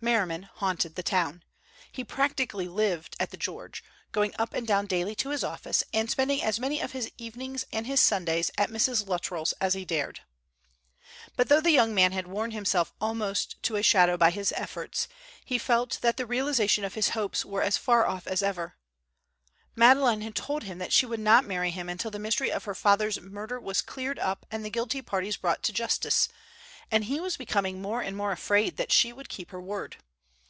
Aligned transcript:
Merriman 0.00 0.44
haunted 0.44 0.94
the 0.94 1.02
town. 1.02 1.42
He 1.90 2.04
practically 2.04 2.68
lived 2.68 3.16
at 3.18 3.30
the 3.32 3.36
George, 3.36 3.82
going 4.12 4.32
up 4.38 4.54
and 4.54 4.64
down 4.64 4.86
daily 4.86 5.16
to 5.16 5.30
his 5.30 5.42
office, 5.42 5.82
and 5.92 6.08
spending 6.08 6.40
as 6.40 6.60
many 6.60 6.78
of 6.80 6.92
his 6.92 7.10
evenings 7.18 7.64
and 7.72 7.84
his 7.84 7.98
Sundays 7.98 8.52
at 8.56 8.70
Mrs. 8.70 9.08
Luttrell's 9.08 9.54
as 9.54 9.74
he 9.74 9.84
dared. 9.84 10.20
But 11.34 11.48
though 11.48 11.60
the 11.60 11.72
young 11.72 11.96
man 11.96 12.12
had 12.12 12.28
worn 12.28 12.52
himself 12.52 12.92
almost 13.00 13.60
to 13.64 13.74
a 13.74 13.82
shadow 13.82 14.16
by 14.16 14.30
his 14.30 14.52
efforts, 14.56 15.08
he 15.44 15.58
felt 15.58 15.98
that 16.00 16.16
the 16.16 16.26
realization 16.26 16.84
of 16.84 16.94
his 16.94 17.08
hopes 17.08 17.44
was 17.44 17.64
as 17.64 17.76
far 17.76 18.06
off 18.06 18.28
as 18.28 18.40
ever. 18.40 18.76
Madeleine 19.74 20.22
had 20.22 20.36
told 20.36 20.62
him 20.62 20.78
that 20.78 20.92
she 20.92 21.06
would 21.06 21.18
not 21.18 21.44
marry 21.44 21.70
him 21.72 21.88
until 21.88 22.12
the 22.12 22.20
mystery 22.20 22.52
of 22.52 22.66
her 22.66 22.74
father's 22.76 23.20
murder 23.20 23.58
was 23.58 23.82
cleared 23.82 24.20
up 24.20 24.46
and 24.48 24.64
the 24.64 24.70
guilty 24.70 25.02
parties 25.02 25.36
brought 25.36 25.64
to 25.64 25.72
justice, 25.72 26.28
and 26.90 27.04
he 27.04 27.20
was 27.20 27.36
becoming 27.36 27.82
more 27.82 28.00
and 28.00 28.16
more 28.16 28.32
afraid 28.32 28.78
that 28.78 28.90
she 28.90 29.12
would 29.12 29.28
keep 29.28 29.50
her 29.50 29.60
word. 29.60 29.94